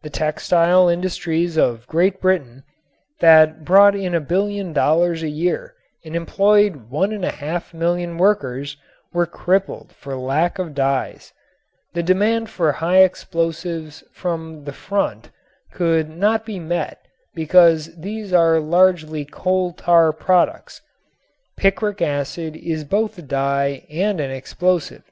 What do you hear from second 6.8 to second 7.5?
one and a